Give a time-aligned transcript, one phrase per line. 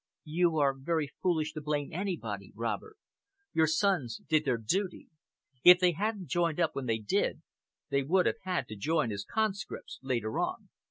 [0.25, 2.97] "You are very foolish to blame anybody, Robert.
[3.53, 5.09] Your sons did their duty.
[5.63, 7.43] If they hadn't joined up when they did,
[7.91, 10.69] they would have had to join as conscripts later on."